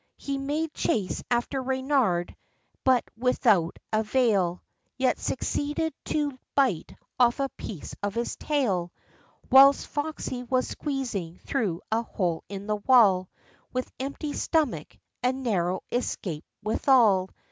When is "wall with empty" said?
12.77-14.33